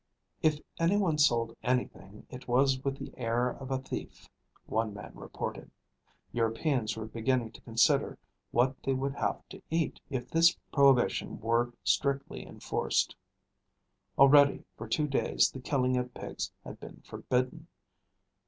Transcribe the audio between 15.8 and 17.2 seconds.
of pigs had been